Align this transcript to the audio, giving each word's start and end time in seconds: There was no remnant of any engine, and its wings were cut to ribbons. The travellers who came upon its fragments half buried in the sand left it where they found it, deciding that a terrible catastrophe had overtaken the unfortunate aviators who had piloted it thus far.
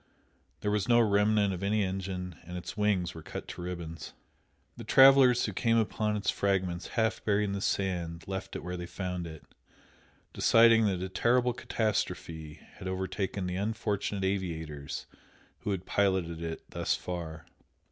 There 0.61 0.71
was 0.71 0.87
no 0.89 0.99
remnant 0.99 1.53
of 1.53 1.61
any 1.61 1.83
engine, 1.83 2.35
and 2.43 2.57
its 2.57 2.75
wings 2.75 3.13
were 3.13 3.21
cut 3.21 3.47
to 3.49 3.61
ribbons. 3.61 4.13
The 4.75 4.83
travellers 4.83 5.45
who 5.45 5.53
came 5.53 5.77
upon 5.77 6.17
its 6.17 6.31
fragments 6.31 6.87
half 6.97 7.23
buried 7.23 7.43
in 7.43 7.51
the 7.51 7.61
sand 7.61 8.27
left 8.27 8.55
it 8.55 8.63
where 8.63 8.75
they 8.77 8.87
found 8.87 9.27
it, 9.27 9.43
deciding 10.33 10.87
that 10.87 11.03
a 11.03 11.09
terrible 11.09 11.53
catastrophe 11.53 12.55
had 12.79 12.87
overtaken 12.87 13.45
the 13.45 13.57
unfortunate 13.57 14.23
aviators 14.23 15.05
who 15.59 15.69
had 15.69 15.85
piloted 15.85 16.41
it 16.41 16.67
thus 16.71 16.95
far. 16.95 17.45